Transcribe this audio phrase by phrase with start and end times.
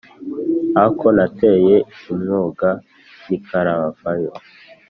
[0.83, 1.75] Ako nateye
[2.11, 2.69] i Mwonga
[3.23, 4.35] ntikaravayo-